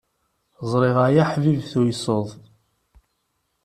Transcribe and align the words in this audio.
Ẓriɣ 0.71 0.97
ay 1.05 1.17
aḥbib 1.23 1.59
tuyseḍ. 1.71 2.27